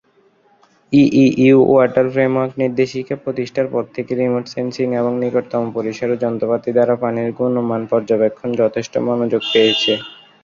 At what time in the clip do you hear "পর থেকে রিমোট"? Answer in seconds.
3.73-4.45